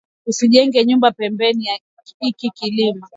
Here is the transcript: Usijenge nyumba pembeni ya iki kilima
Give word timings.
Usijenge 0.29 0.79
nyumba 0.85 1.11
pembeni 1.17 1.65
ya 1.69 1.75
iki 2.29 2.47
kilima 2.57 3.07